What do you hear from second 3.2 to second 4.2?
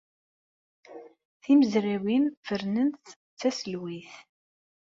d taselwayt.